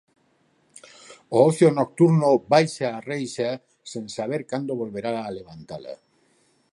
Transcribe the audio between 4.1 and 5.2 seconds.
saber cando volverá